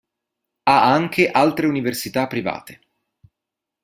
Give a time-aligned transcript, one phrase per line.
[0.63, 2.81] Ha anche altre università private.